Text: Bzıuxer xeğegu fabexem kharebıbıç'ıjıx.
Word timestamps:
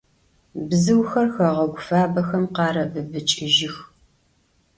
Bzıuxer 0.67 1.27
xeğegu 1.35 1.79
fabexem 1.87 2.45
kharebıbıç'ıjıx. 2.55 3.75